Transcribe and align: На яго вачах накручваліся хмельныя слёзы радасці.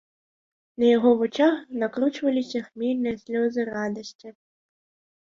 На 0.83 0.89
яго 0.97 1.11
вачах 1.19 1.53
накручваліся 1.85 2.65
хмельныя 2.71 3.23
слёзы 3.23 3.71
радасці. 3.75 4.27